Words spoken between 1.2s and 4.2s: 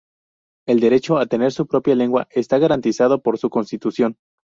tener su propia lengua está garantizado por su constitución.